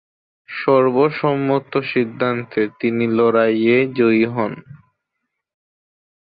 সর্বসম্মত 0.49 1.71
সিদ্ধান্তে 1.91 2.61
তিনি 2.79 3.05
লড়াইয়ে 3.17 3.77
জয়ী 3.97 4.25
হন। 4.25 4.53